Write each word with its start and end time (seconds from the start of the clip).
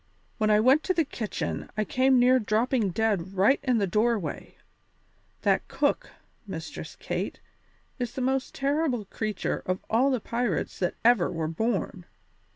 When 0.39 0.49
I 0.49 0.59
went 0.59 0.81
to 0.85 0.95
the 0.95 1.05
kitchen, 1.05 1.69
I 1.77 1.83
came 1.85 2.17
near 2.17 2.39
dropping 2.39 2.89
dead 2.89 3.33
right 3.35 3.59
in 3.61 3.77
the 3.77 3.85
doorway; 3.85 4.57
that 5.43 5.67
cook, 5.67 6.09
Mistress 6.47 6.95
Kate, 6.99 7.39
is 7.99 8.13
the 8.13 8.19
most 8.21 8.55
terrible 8.55 9.05
creature 9.05 9.61
of 9.67 9.85
all 9.91 10.09
the 10.09 10.19
pirates 10.19 10.79
that 10.79 10.95
ever 11.05 11.31
were 11.31 11.47
born. 11.47 12.05